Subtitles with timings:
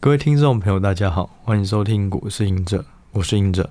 [0.00, 3.68] 各位听众朋友，大家好，欢迎收听股市赢者，我是赢者。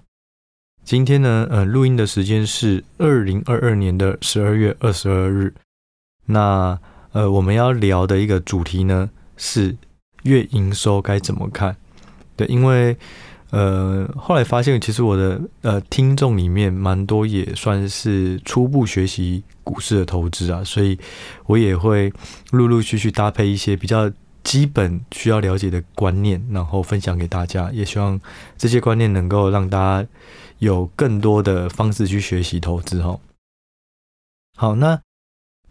[0.84, 5.54] 今天呢，呃，录音的时间是二零二二年的十二月二十二日。
[6.26, 6.78] 那
[7.14, 9.74] 呃，我们要聊的一个主题呢是
[10.24, 11.78] 月营收该怎么看？
[12.36, 12.98] 对，因为
[13.52, 21.00] 呃，后来发现其实我的呃听众里面蛮多也算是初步学习股市的投资啊，所以
[21.46, 22.12] 我也会
[22.52, 24.12] 陆陆续续搭配一些比较。
[24.48, 28.18] 基本需要了解的观念，然后分享给大家，也希望
[28.58, 30.10] 这些观念能够让大家
[30.60, 33.04] 有更多的方式去学习投资。
[33.04, 33.20] 哈，
[34.56, 35.02] 好，那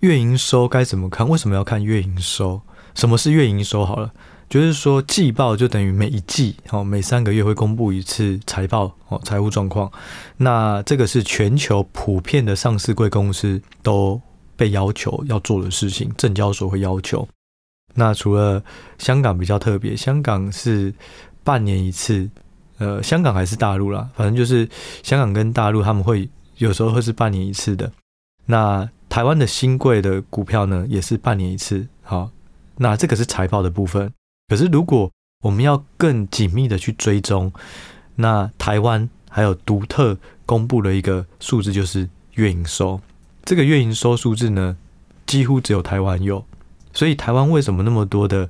[0.00, 1.26] 月营收该怎么看？
[1.26, 2.60] 为什么要看月营收？
[2.94, 3.82] 什么是月营收？
[3.82, 4.12] 好了，
[4.50, 9.90] 就是说季报就等于每一季，哦，每三个月会公布一次财报，哦，财务状况。
[10.36, 14.20] 那这个是全球普遍的上市贵公司都
[14.54, 17.26] 被要求要做的事情，证交所会要求。
[17.96, 18.62] 那除了
[18.98, 20.94] 香港比较特别，香港是
[21.42, 22.30] 半年一次，
[22.78, 24.68] 呃，香港还是大陆啦，反正就是
[25.02, 27.90] 香港跟大陆他们会有时候会是半年一次的。
[28.44, 31.88] 那台湾的新贵的股票呢，也是半年一次。
[32.02, 32.30] 好，
[32.76, 34.12] 那这个是财报的部分。
[34.48, 35.10] 可是如果
[35.42, 37.52] 我们要更紧密的去追踪，
[38.16, 43.00] 那台湾还有独特公布了一个数字，就是月营收。
[43.44, 44.76] 这个月营收数字呢，
[45.24, 46.44] 几乎只有台湾有。
[46.96, 48.48] 所以台湾为什么那么多的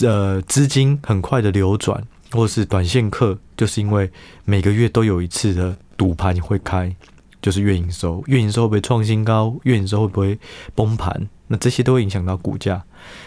[0.00, 2.02] 呃资金很快的流转，
[2.32, 4.10] 或是短线客，就是因为
[4.46, 6.96] 每个月都有一次的赌盘会开，
[7.42, 10.38] 就是月营收，月营收会不会创新高，月营收会不会
[10.74, 12.82] 崩盘，那这些都会影响到股价。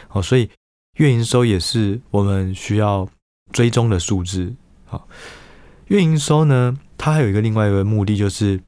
[0.08, 0.50] 好，所以
[0.98, 3.08] 月营收也是我们需要
[3.54, 4.52] 追踪的数字。
[4.86, 5.08] 好，
[5.86, 8.60] 月营收呢，它还有一个另外一个目的，就是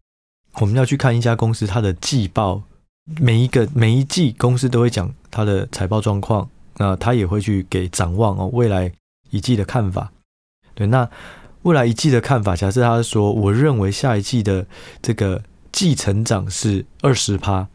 [0.59, 2.61] 我们要去看一家公司它的季报。
[3.05, 8.91] 每一个每一季公司都会讲它的财报状况，那他也会去给展望哦，未来
[9.29, 10.11] 一季的看法。
[10.73, 11.09] 对，那
[11.63, 14.65] 未来一季的看法，假设他说，我认为下一季的
[15.01, 17.67] 这个季成长是二十趴，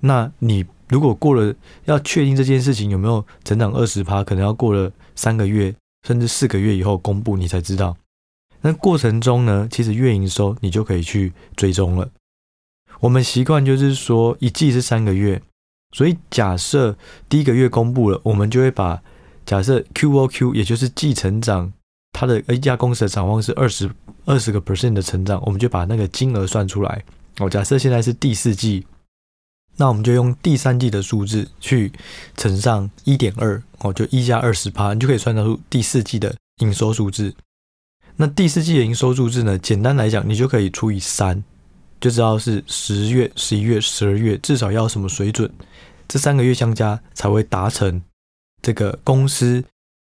[0.00, 5.74] 那你如果过了要确定这件事情有没有成长二十趴，可能要过了三个月
[6.06, 7.96] 甚至四个月以后公布你才知道。
[8.60, 12.08] 那过程中呢，其实月营收你就可以去追踪了。
[13.02, 15.42] 我们习惯就是说，一季是三个月，
[15.90, 16.96] 所以假设
[17.28, 19.02] 第一个月公布了，我们就会把
[19.44, 21.72] 假设 QOQ，也就是季成长，
[22.12, 23.90] 它的一家公司的展望是二十
[24.24, 27.02] 二十个 percent 的成长，我们就把那个金额算出来。
[27.38, 28.86] 哦，假设现在是第四季，
[29.76, 31.90] 那我们就用第三季的数字去
[32.36, 37.34] 乘上一点二，哦，就一加二十趴，你就可以算得出第四季的营收数字。
[38.14, 39.58] 那第四季的营收数字呢？
[39.58, 41.42] 简单来讲，你就可以除以三。
[42.02, 45.48] 就知道是十月、十一月、十二月，至少要什么水准，
[46.08, 48.02] 这三个月相加才会达成
[48.60, 49.62] 这个公司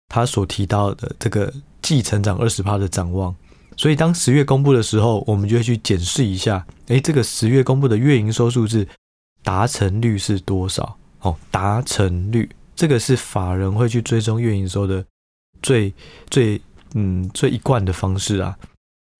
[0.10, 3.34] 他所提到的这个季成长二十趴的展望。
[3.78, 8.86] 所以当十月公布的时候，我们就会去检视一下，诶，这个十月公布的月营收数字
[9.42, 10.98] 达成率是多少？
[11.22, 15.06] 哦，达成率这个是法人会去追踪月营收的
[15.62, 15.94] 最
[16.30, 16.60] 最
[16.94, 18.60] 嗯最一贯的方式啊。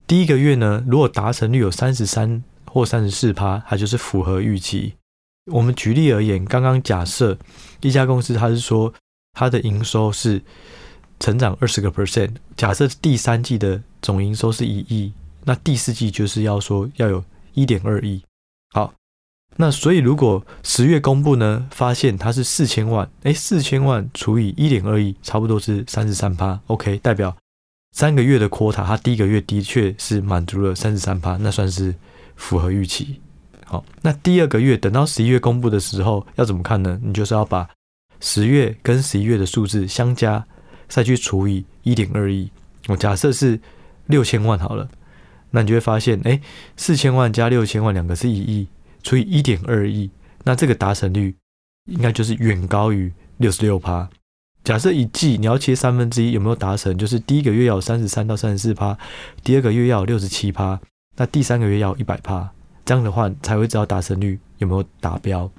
[0.06, 2.44] 第一个月呢，如果达成率有三十三。
[2.76, 4.92] 或三十四趴，它就是符合预期。
[5.50, 7.38] 我们举例而言，刚刚假设
[7.80, 8.92] 一家公司，它是说
[9.32, 10.42] 它的营收是
[11.18, 15.10] 成长二十个 percent，假设第三季的总营收是一亿，
[15.44, 18.22] 那第四季就是要说要有一点二亿。
[18.74, 18.92] 好，
[19.56, 26.60] 那所以如果十月公布呢，发现它是四千万，诶，四千万除以一点二亿，差不多是三十三趴。
[26.66, 27.34] OK，代表
[27.92, 31.94] 三个月的 quota，它第一个月的确是满足了三十三趴，那算是。
[32.36, 33.20] 符合预期，
[33.64, 37.00] 好，那第二个月等到十一月公布的时候要怎么看呢？
[37.02, 37.68] 你就是要把
[38.20, 40.46] 十月跟十一月的数字相加，
[40.86, 42.48] 再去除以一点二亿。
[42.86, 43.58] 我假设是
[44.06, 44.88] 六千万好了，
[45.50, 46.40] 那你就会发现，哎，
[46.76, 48.68] 四千万加六千万两个是一亿，
[49.02, 50.10] 除以一点二亿，
[50.44, 51.34] 那这个达成率
[51.86, 54.08] 应该就是远高于六十六趴。
[54.62, 56.96] 假设一季你要切三分之一，有没有达成？
[56.96, 58.96] 就是第一个月要三十三到三十四趴，
[59.42, 60.80] 第二个月要六十七趴。
[61.16, 62.48] 那第三个月要一百趴，
[62.84, 65.50] 这样的话才会知道达成率有没有达标。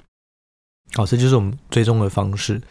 [0.94, 2.62] 好，这就是我们追踪的方式。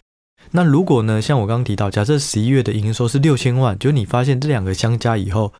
[0.52, 5.54] 那如果呢，像我刚刚提到，假设十一月的营收是六千万，就你发现这两个相加以后，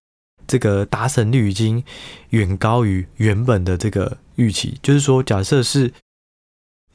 [0.48, 1.84] 这个达成率已经
[2.30, 4.80] 远高于原本的这个预期。
[4.82, 5.92] 就是说，假设是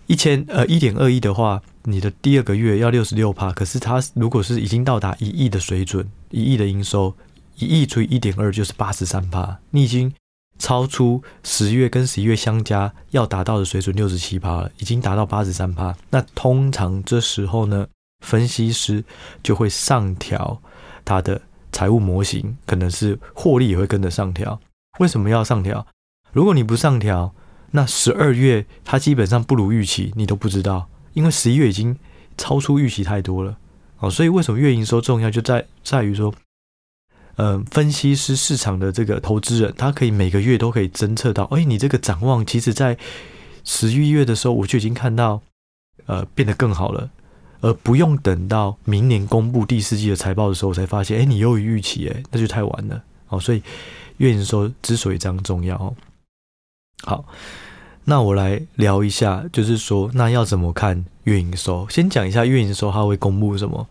[0.06, 7.14] 一千呃一点二亿的话，你的第二个月要六十六趴，可是它如果是已经到达一亿的水准，一亿的营收，
[7.56, 10.12] 一亿除以一点二就是八十三趴，你已经。
[10.62, 15.92] 超出十月跟十一月相加要达到的水准六十七趴了，已经达到八十三趴。
[16.10, 17.88] 那通常这时候呢，
[18.24, 19.04] 分析师
[19.42, 20.62] 就会上调
[21.04, 21.42] 他的
[21.72, 24.60] 财务模型，可能是获利也会跟着上调。
[25.00, 25.84] 为什么要上调？
[26.30, 27.34] 如果你不上调，
[27.72, 31.98] 那十二月它基本上不如预期，你都不知道，因为十一月已经
[32.38, 33.58] 超出预期太多了。
[33.98, 36.32] 哦，所以为什么月营收重要，就在在于说，
[37.37, 42.96] 呃，分析师市场的这个投资人，他可以每个月都可以侦测到，哎，你这个展望，其实在
[43.64, 45.40] 十一月的时候，我就已经看到，
[46.06, 47.11] 呃，变得更好了。
[47.62, 53.00] 而不用等到明年公布第四季的财报的时候，才发现，哎，你优于预期，哎，那就太晚了。
[53.29, 53.62] 哦，所以
[54.17, 55.94] 月营收之所以这样重要，哦，
[57.05, 57.25] 好，
[58.05, 61.88] 那我来聊一下，就是说，那要怎么看月营收？
[61.88, 63.88] 先讲一下月营收它会公布什么。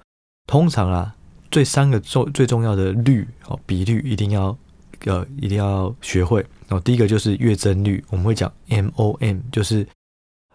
[0.47, 1.15] 通常啊，
[1.51, 4.57] 最三个重最重要的率哦，比率一定要
[5.05, 6.43] 呃一定要学会。
[6.69, 9.85] 哦，第一个就是月增率，我们会讲 MOM，就是。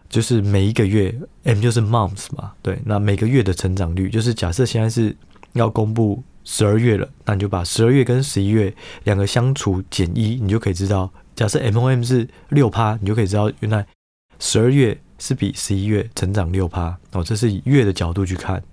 [0.09, 1.13] 就是每一个月
[1.43, 5.13] ，M 就是 months 嘛，对，那每个月的成长率，就是假设现在是
[5.51, 8.73] 要公布十二月了，那你就把十二月跟十一月
[9.03, 13.85] 两个相除减一，你就可以知道，假设 MOM 是六趴，你就可以知道原来
[14.39, 18.63] 十二月是比十一月成长六趴哦，这是以月的角度去看。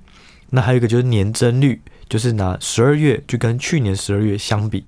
[0.51, 4.85] 那还有一个就是年增率，就是拿十二月去跟去年十二月相比，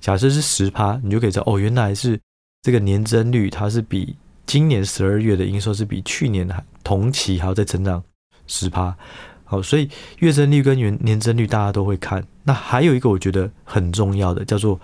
[0.00, 2.18] 假设是十趴，你就可以知道哦，原来是
[2.62, 4.16] 这个年增率它是比。
[4.46, 8.02] 今年十二月的营收是比去年还同期还要再成长
[8.46, 8.96] 十趴，
[9.44, 12.26] 好，所以月增率跟年年增率大家都会看。
[12.44, 14.80] 那还有一个我觉得很重要的叫做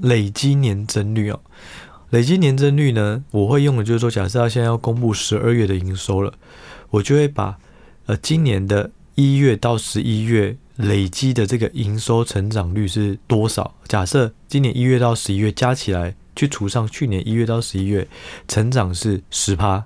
[0.00, 1.38] 累积年增率哦。
[2.08, 6.32] 累积年增率呢，我会用的就是说，假设要现在要公布十二月的营收了，
[6.88, 7.58] 我就会把
[8.06, 13.74] 呃今年的一月到十一月累积的这个营收成长率是多少？
[13.88, 16.14] 假设今年一月到十一月加起来。
[16.36, 18.08] 去除上去年一月到十一月，
[18.48, 19.84] 成长是十趴，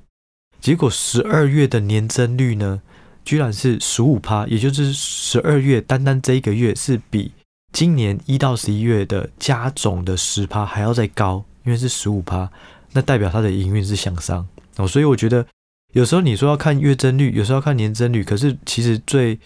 [0.63, 2.81] 结果十二月的年增率呢，
[3.23, 7.33] 居然是十五趴，也就是十二月单单这一个月是比
[7.71, 12.51] 今年一到十一月的加总的十趴还要再高，因为是十五趴，
[12.95, 14.49] 那代表它的营运是向上
[14.79, 15.47] 哦，所以我觉得
[15.93, 19.39] 有时候你说要看月增率，有时候要看年增率，可是其实最。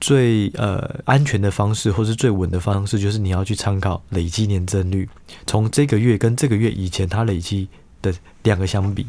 [0.00, 5.08] 最呃安全的方式，或是最稳的方式，就是你要去参考累积年增率，
[5.46, 7.68] 从这个月跟这个月以前它累积
[8.00, 8.12] 的
[8.42, 9.06] 两个相比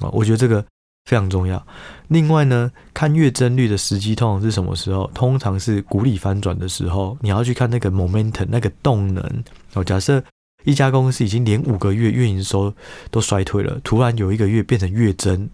[0.00, 0.64] 啊，我觉得这个
[1.04, 1.64] 非常重要。
[2.08, 5.10] 另外呢，看月增率的时机通常是什么时候？
[5.14, 9.44] 通常是股利翻转的时候，你要去看那个 momentum 那个动能
[9.74, 9.84] 哦。
[9.84, 10.22] 假设
[10.64, 12.72] 一家公司已经连五个月运营收
[13.10, 15.48] 都衰退了，突然有一个月变成月增，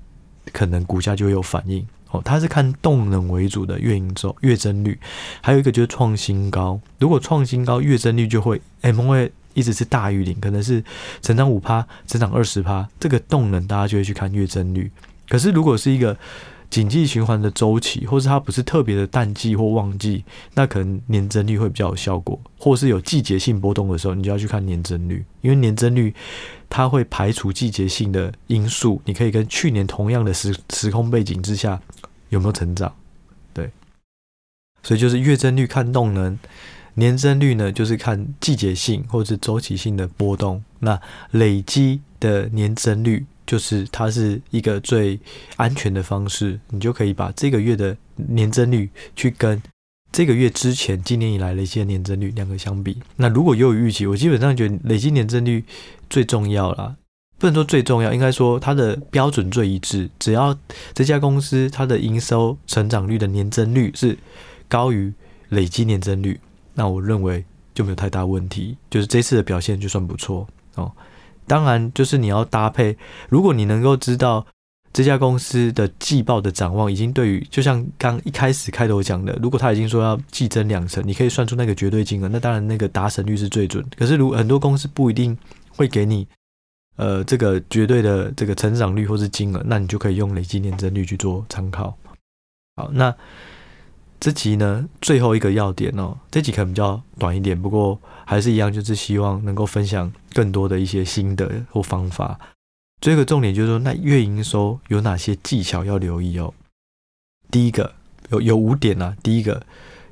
[0.52, 1.84] 可能股价就会有反应。
[2.10, 4.98] 哦，它是看动能为主的月营收、月增率，
[5.40, 6.80] 还有一个就是创新高。
[6.98, 10.82] 如果创新高，月增率就会 M 会一直是大于零，可能是
[11.20, 14.90] 成长五趴、成长二十趴，这个动能大家就会去看月增率。
[15.28, 16.16] 可是如果是一个
[16.68, 20.24] 景气循环的周期，或是它不是特别的淡季或旺季，
[20.54, 26.14] 那可能年增率会比较有效果，或是有季节性波动的时候，你就要去看年增率，因为年增率
[26.68, 31.80] 它会排除季节性的因素，你可以跟去年同样的时时空背景之下
[32.30, 32.92] 有没有成长，
[33.54, 33.70] 对，
[34.82, 36.38] 所以就是月增率看动能，
[36.94, 43.24] 年增率呢就是看季节性或是周期性的波动，那累积的年增率。
[43.46, 45.18] 就是它是一个最
[45.56, 49.62] 安全的方式，你就可以把这个月的年增率去跟
[50.12, 52.98] 这个月之前今年以来累积的年增率两个相比。
[53.16, 55.62] 那如果又有预期，我基本上觉得累积年增率
[56.08, 56.96] 最重要啦，
[57.38, 60.08] 不能说最重要，应该说它的标准最一致。
[60.18, 60.56] 只要
[60.94, 64.16] 这家公司它的营收成长率的年增率是
[64.68, 65.12] 高于
[65.50, 66.40] 累积年增率，
[66.74, 67.44] 那我认为
[67.74, 70.90] 就没有太大问题，就是这次的表现就算不错哦。
[71.46, 72.96] 当然，就是你要搭配。
[73.28, 74.46] 如果你能够知道
[74.92, 83.84] 这家公司的季报的展望，已经对于就像刚一开始开头讲的，如果他已经说要季增两成，你可以算出那个绝对金额，那当然那个达成率是最准。
[83.96, 85.36] 可是，如很多公司不一定
[85.70, 86.26] 会给你
[86.96, 91.96] 呃这个绝对的这个成长率或是金额，那你就可以用累积年增率去做参考。
[92.76, 93.14] 好，那。
[94.18, 102.38] 这集呢，最后一个要点哦，这集可能比较短一点，不过还是一样，就是希望能够分享更多的一些心得或方法。
[103.00, 106.54] 最后一个重点就是说，那月营收有哪些技巧要留意哦？
[107.50, 107.94] 第一个
[108.30, 109.64] 有有五点啊，第一个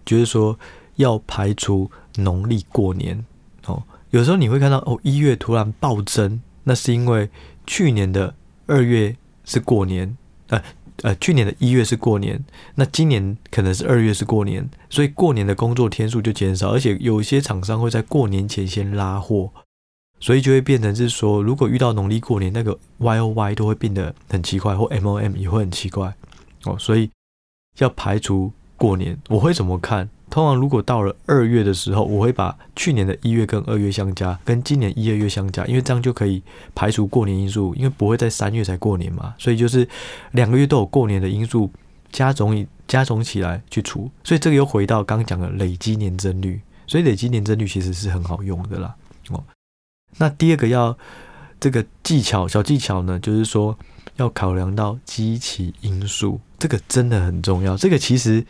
[0.04, 0.58] 就是说
[0.96, 3.25] 要排除农历过年
[3.66, 3.82] 哦。
[4.11, 7.30] 有时候你会看到哦，一月突然暴增，那是因为
[7.66, 8.34] 去年的
[8.66, 10.16] 二月是过年，
[10.49, 10.62] 呃。
[11.02, 12.42] 呃，去年的一月是过年，
[12.76, 19.50] 那今年可能是二月是过年，所以过年的工作天数就减少，而且有些厂商会在过年前先拉货，
[20.20, 26.14] 所以就会变成是说，如果遇到农历过年，那个 Y O Y 都会变得很奇怪，或 M O M 也会很奇怪
[26.64, 27.10] 哦，所以
[27.78, 30.08] 要排除过年，我会怎么看？
[30.35, 36.43] 通常如果到了二月的时候，我会把去年的一月跟二月相加，跟今年一二月相加，因为这样就可以
[36.75, 39.88] 排除过年因素，因为不会在三月才过年嘛，所以就是
[40.33, 41.71] 两个月都有过年的因素
[42.11, 48.93] 加总加总起来去除，所以这个又回到刚讲的累积年增率，所以累积年增率其实是很好用的啦。
[49.31, 49.41] 哦，
[50.19, 50.99] 那第二个要
[51.61, 53.79] 这个技巧小技巧呢，就是说
[54.17, 58.45] 要考量到基期因素，这个真的很重要，这个其实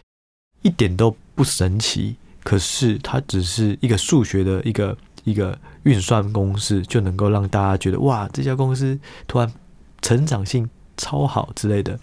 [0.65, 1.17] 一点都。
[1.37, 9.53] 不神奇，可是它只是一个数学的一个一个运算公式，就能够让大家觉得哇，这家公司突然
[10.01, 11.99] 成长性超好之类的。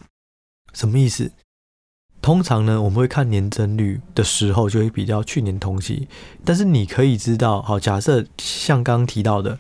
[0.74, 1.32] 什么意思？
[2.22, 6.10] 通常呢，我们会看年增率的时候，就会比较去年同期。
[6.44, 9.58] 但是你可以知道，好，假设像刚刚提到的，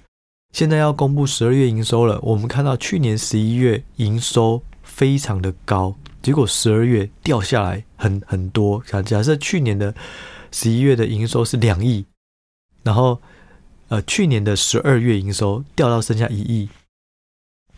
[0.52, 5.96] 现在要公布十二月营收了，我们看到去年十一月营收非常的高。
[6.22, 9.94] 结果十二月掉下来很很多，假假设去年的
[10.52, 12.04] 十一月的营收是两亿，
[12.82, 13.22] 然后
[13.90, 16.68] 呃去年的十二月营收掉到剩下一亿，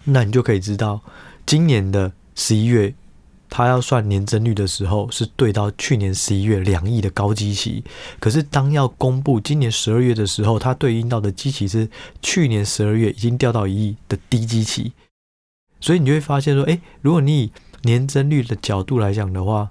[0.06, 1.02] 那你就可以知道
[1.46, 2.96] 今年的十一月
[3.50, 7.84] 它要算年增率的时候是对到去年十一月两亿的高基期，
[8.20, 11.88] 可是当要公布今年十二月的时候，它对应到的基期是
[12.22, 14.94] 去年十二月已经掉到一亿的低基期，
[15.82, 17.52] 所以你就会发现说，哎，如果你以
[17.84, 19.70] 年增率的角度来讲的话，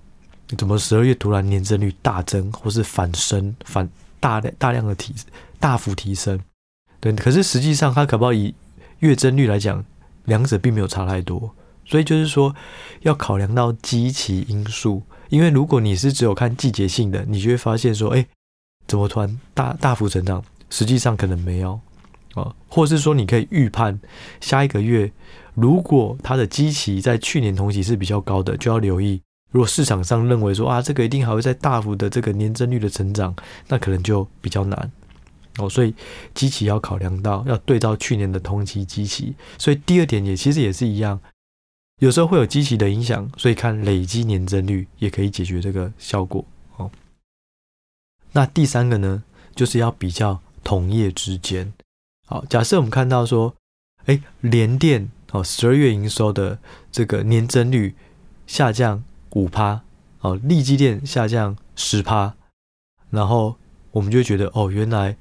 [0.56, 3.88] 怎么十二月突然年增率大增，或是反升、反
[4.20, 5.14] 大量大量的提
[5.58, 6.38] 大幅提升？
[7.00, 8.54] 对，可是实际上它可不可以以
[9.00, 9.84] 月增率来讲，
[10.24, 11.54] 两者并没有差太多。
[11.84, 12.54] 所以就是说，
[13.00, 18.24] 要考量到基期因素，因为如果你是只有看季节性的，你就会发现说，哎，
[18.86, 20.44] 怎么突然大大幅成长？
[20.70, 21.78] 实际上可能没有
[22.34, 23.98] 啊，或是说你可以预判
[24.40, 25.10] 下一个月。
[25.54, 29.20] 如果它的基期在去年同期是比较高的，就要留意。
[29.52, 33.32] 如果市场上认为说啊，这个一定还会再大幅的这个年增率的成长，
[33.68, 34.90] 那可能就比较难
[35.58, 35.70] 哦。
[35.70, 35.94] 所以
[36.34, 39.34] 基期要考量到，要对照去年的同期基期。
[39.58, 41.20] 所以第二点也其实也是一样，
[42.00, 46.44] 有时候会有基期的影响，所以看累积年增率也可以解决这个效果
[46.76, 46.90] 哦。
[48.32, 49.22] 那第三个呢，
[49.54, 51.72] 就是要比较同业之间。
[52.26, 53.54] 好，假设我们看到说，
[54.06, 55.10] 哎，联电。
[55.32, 56.58] 哦，十二月营收的
[56.90, 57.94] 这个年增率
[58.46, 59.02] 下降
[59.34, 59.80] 五趴，
[60.20, 62.34] 哦，力积电下降十趴，
[63.10, 63.56] 然后
[63.90, 65.16] 我们就会觉得，哦，原来，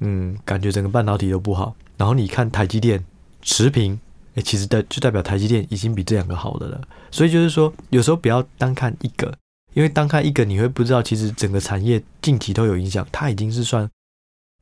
[0.00, 1.74] 嗯，感觉整个半导体都不好。
[1.96, 3.04] 然后你看台积电
[3.42, 3.98] 持平，
[4.34, 6.80] 诶，其实代就代表台积电已经比这两个好的了。
[7.10, 9.36] 所以就是说，有时候不要单看一个，
[9.74, 13.88] 因为单看一个你会不知道，其实整个产业近期都有影响，它已经是算。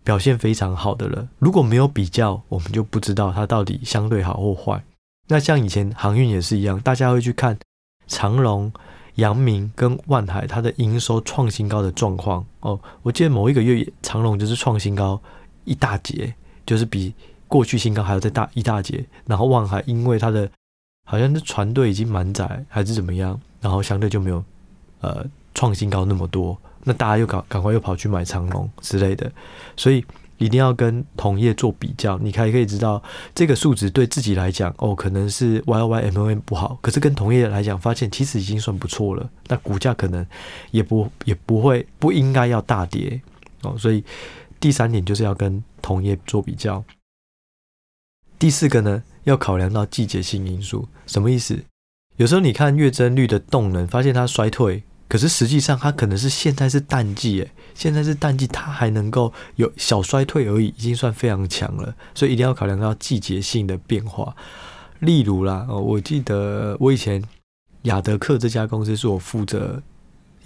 [0.03, 4.85] 表现非常好的了，如果没有比较，我们就不知道它到底相对好或坏。
[5.29, 7.59] 那像以前航运也是一样，大家会去看
[8.07, 8.71] 长龙、
[9.17, 12.79] 阳明跟万海它的营收创新高的状况哦。
[13.03, 15.21] 我记得某一个月长隆就是创新高
[15.65, 16.35] 一大截，
[16.67, 17.13] 就是比
[17.49, 19.05] 过去新高还要再大一大截。
[19.27, 20.51] 然后万海因为它的
[21.07, 24.43] 好像是船队已经满载还是怎么样，然后相对就没有
[25.01, 26.57] 呃创新高那么多。
[26.83, 29.31] 那大家又赶赶快又跑去买长隆之类的，
[29.77, 30.05] 所以。
[30.45, 33.03] 一定要跟同业做比较，你才可以知道
[33.35, 39.31] 这个数值对自己来讲哦，可能是 Y O Y M O M 不好，可是跟同业来讲，发现其实已经算不错了。
[39.49, 40.27] 那股价可能
[40.71, 43.19] 也不也不会不应该要大跌
[43.63, 43.75] 哦。
[43.79, 44.05] 所以
[44.61, 46.85] 第三点就是要跟同业做比较。
[48.39, 51.59] 第四个呢，要考量到季节性因素，什么意思？
[52.17, 54.85] 有时候你看月增率的动能，发现它衰退。
[55.15, 61.95] 可是实际上，它可能是现在是淡季，诶，现在是淡季，它还能够有小衰退而已，已经算非常强了。
[62.17, 64.35] 所以一定要考量到季节性的变化。
[64.99, 67.23] 例如啦，哦，我记得我以前
[67.83, 69.81] 亚德克这家公司是我负责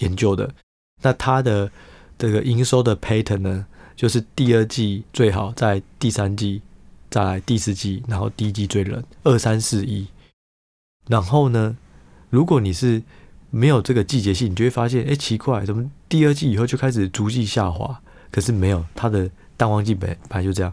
[0.00, 0.52] 研究的，
[1.00, 1.72] 那它的
[2.18, 6.60] 这个营收的 pattern 呢，就是第二季最好，在第三季，
[7.08, 10.06] 再来第四季，然后第一季最冷，二三四一。
[11.06, 11.74] 然后呢，
[12.28, 13.02] 如果你是
[13.50, 18.00] 没有这个季节性，你就会发现，哎，奇怪，怎么第二季以后就开始逐季下滑？
[18.30, 20.72] 可是没有，它的淡旺季本本来就这样。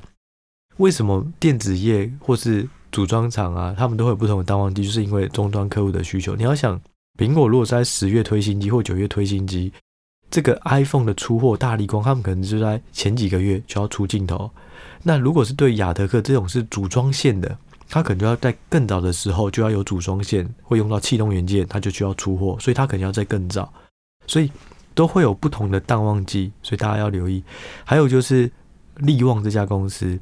[0.77, 4.83] 为什么电子业或是组装厂啊，他们都会有不同的淡旺季？
[4.83, 6.35] 就是因为终端客户的需求。
[6.35, 6.79] 你要想，
[7.17, 9.71] 苹果如果在十月推新机或九月推新机，
[10.29, 14.51] 这个 iPhone 的出货，大立光他们可能就在前几个月就要出镜头。
[15.03, 17.57] 那如果是对亚德客这种是组装线的，
[17.89, 23.71] 它可能就要在更早的时候就要有组装线，会用到气动元件，它就需要出货，所以它可能要在更早，
[24.27, 24.51] 所以
[24.93, 27.43] 都会有不同的淡旺季，所以大家要留意。
[27.83, 28.51] 还有就是
[28.97, 30.19] 力旺这家公司，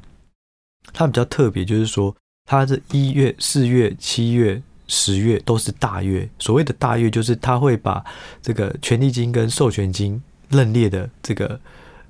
[0.92, 6.28] 它比较特别，就是说它这一月、四月、七月十月都是大月。
[6.38, 8.04] 所谓的大月，就是它会把
[8.42, 11.58] 这个权利金跟授权金认列的这个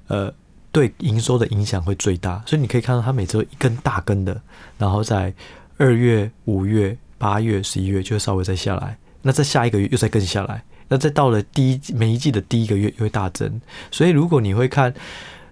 [0.08, 0.34] 呃，
[0.74, 2.42] 对营收的影响会最大。
[2.44, 4.42] 所以你可以看到，它每周一根大根的，
[4.76, 5.32] 然后在
[5.78, 13.60] 二月、五月、八月、十一月就会稍微再下来，那在下一个月又再更下来，那再到了第一每一季的第一个月又会大增。
[13.92, 14.92] 所以如果你会看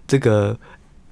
[0.05, 0.59] 这个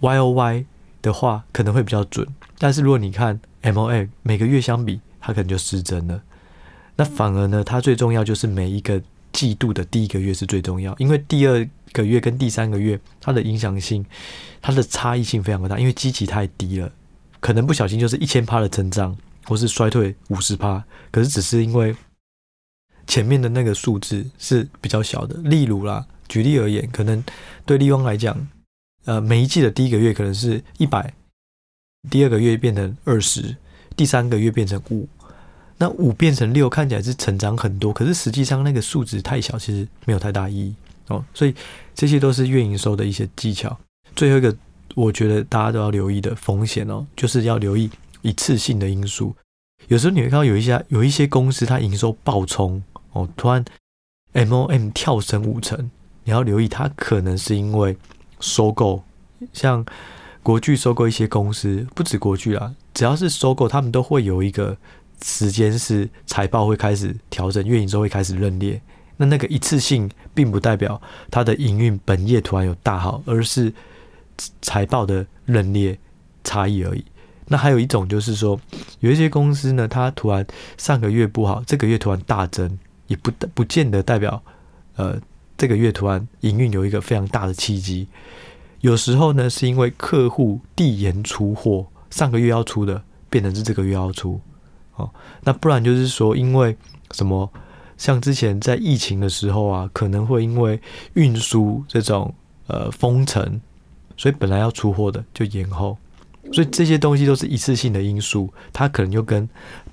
[0.01, 0.65] Y O Y
[1.01, 2.27] 的话，可能会比较准。
[2.59, 6.21] 但是如果你看 M O M 每个月相比，它可能就失真了。
[6.97, 9.01] 那反而呢，它最重要就是每一个
[9.31, 14.05] 季度的第一个月是最重要，因为第二个月跟第三个月它的影响性，
[14.61, 16.91] 它的差异性非常的大，因为基期太低了，
[17.39, 21.95] 可能不小心就是一千趴的增长，或是衰退五十趴，可是只是因为
[23.07, 25.35] 前面的那个数字是比较小的。
[25.41, 27.23] 例如啦，举例而言，可能
[27.65, 28.47] 对力旺来讲，
[29.05, 31.13] 呃，每一季的第一个月可能是一百，
[32.09, 33.55] 第二个月变成二十。
[33.97, 35.07] 第三个月变成五，
[35.81, 40.75] 那五变成六，看起来是成长很多，可是实际上那个数值太小，其实没有太大意义
[41.07, 41.25] 哦。
[41.33, 41.55] 所以
[41.95, 43.75] 这些都是月营收的一些技巧。
[44.15, 44.55] 最后一个，
[44.93, 47.89] 我觉得大家都要留意的风险哦，就是要留意
[48.21, 49.35] 一次性的因素。
[49.87, 52.83] 有时候你会看到有一些有一些公司，它营收暴冲
[53.13, 53.65] 哦，突然
[54.33, 55.89] MOM 跳升五成，
[56.25, 57.97] 你要留意，它可能是因为
[58.39, 59.03] 收购，
[59.51, 59.83] 像。
[60.43, 64.75] 国巨收购一些公司，不止国巨啦，只要是收购，他们都会有一个
[65.23, 68.81] 时间是财报会开始调整，月营收会开始认列。
[69.17, 70.99] 那那个一次性，并不代表
[71.29, 73.71] 它的营运本业突然有大好，而是
[74.61, 75.97] 财报的认列
[76.43, 77.05] 差异而已。
[77.47, 78.59] 那还有一种就是说，
[79.01, 80.45] 有一些公司呢，它突然
[80.77, 84.41] 上个月不好，这个月突然大增，也不不见得代表
[84.95, 85.19] 呃
[85.57, 88.07] 这个月突然营运有一个非常大的契机。
[88.79, 94.41] 有时候呢，是因为客户递延出货，上个月要出的变成是这个月要出，
[94.95, 95.09] 哦，
[95.43, 96.75] 那不然就是说，因为
[97.11, 97.51] 什么，
[97.97, 100.79] 像之前在疫情的时候啊，可能会因为
[101.13, 102.33] 运输这种
[102.67, 103.59] 呃封城，
[104.17, 105.97] 所以本来要出货的就延后，
[106.53, 109.47] 所以这些东西都是一次性的因素，它可能就跟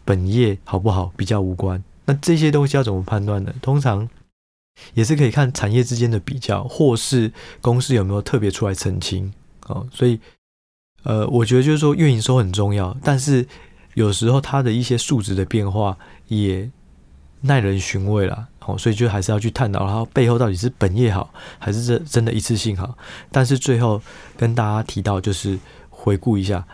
[0.05, 1.83] 本业好不好比较无关。
[2.05, 3.53] 那这些东西要怎么判断呢？
[3.63, 4.09] 通常。
[4.95, 9.33] 也是可以看产业之间的比较，或是公司有没有特别出来澄清
[9.67, 9.85] 哦。
[9.93, 10.21] 所以，
[11.03, 13.45] 呃，我觉得就是说，运营收很重要，但是
[13.99, 16.71] 有时候它的一些数值的变化也
[17.41, 18.47] 耐人寻味啦。
[18.65, 22.97] 哦，所以就还是要去探讨它背后到底是本业好，还是这真的一次性好。
[23.33, 24.01] 但是最后
[24.37, 25.59] 跟大家提到，就是
[25.91, 26.65] 回顾一下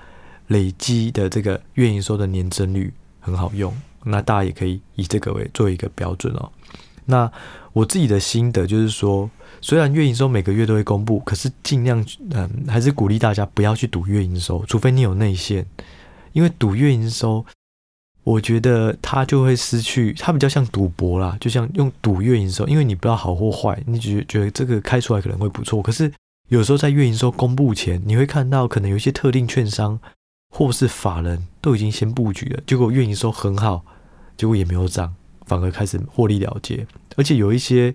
[0.49, 6.51] 累积的这个月营收的年增率很好用，那大家也可以以这个为做一个标准哦。
[7.07, 7.31] 那
[7.73, 15.65] 我自己的心得就是说，虽然月营收每个月都会公布，可是尽量嗯，还是鼓励大家不要去赌月营收，除非你有内线，
[16.35, 17.43] 因为赌月营收，
[18.23, 26.13] 我觉得它就会失去，它比较像赌博啦，就像用赌月营收，因为你不知道好或坏，你只觉得这个开出来可能会不错，可是
[26.49, 29.99] 有时候在月营收公布前，你会看到可能有一些特定券商
[30.51, 33.83] 或是法人都已经先布局了，结果月营收很好，
[34.37, 35.15] 结果也没有涨。
[35.47, 37.95] 反而开始获利了结，而且有一些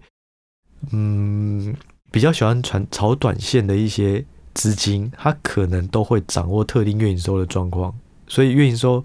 [0.92, 1.76] 嗯
[2.12, 4.24] 比较喜欢传炒短线的一些
[4.54, 7.92] 资金，它可能都会掌握特定月营收的状况，
[8.30, 9.04] 所以月营收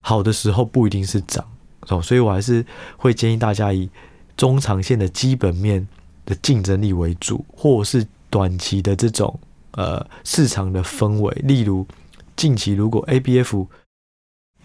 [0.00, 1.46] 好的时候不一定是涨
[1.88, 2.64] 哦，所以我还是
[2.96, 3.90] 会建议大家以
[4.36, 5.86] 中长线的基本面
[6.24, 9.38] 的竞争力为主，或是短期的这种
[9.72, 11.86] 呃市场的氛围，例如
[12.34, 13.66] 近期如果 ABF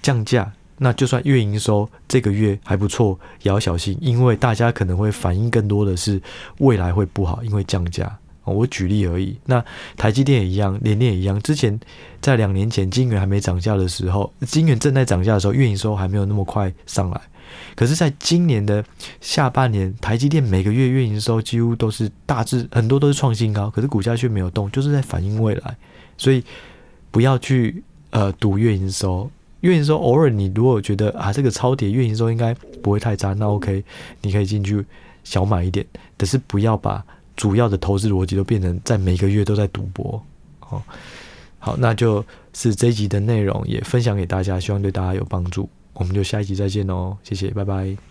[0.02, 0.54] 降价。
[0.82, 6.22] 那就算月营收这个月还不错，也要小心，因为大家可能会反映更多的是
[6.60, 8.18] 未来会不好，因为降价。
[8.54, 9.38] 我举例而已。
[9.46, 9.64] 那
[9.98, 11.42] 台积电也一样，联电也一样。
[11.42, 11.80] 之前
[12.22, 17.22] 在两年前晶圆还没涨价的时候，晶圆正在涨价的时候，月营收还没有那么快上来。
[17.76, 18.84] 可是，在今年的
[19.22, 25.76] 下半年，台积电每个月月营收几乎都是大致很多都是创新高，可是股价却没有动，就是在反映未来。
[26.16, 26.44] 所以
[27.10, 29.30] 不要去呃赌月营收。
[29.62, 33.84] 月营收偶尔你如果觉得啊这个超跌月营收应该不会太差，那 OK，
[34.22, 34.86] 你可以进去
[35.24, 35.86] 小买一点，
[36.16, 37.04] 但是不要把
[37.40, 40.22] 主要的投资逻辑都变成在每个月都在赌博
[40.68, 40.84] 哦。
[41.58, 45.70] 好，那就是这一集的内容也分享给大家，希望对大家有帮助。
[45.94, 48.09] 我们就下一集再见哦，谢谢，拜拜。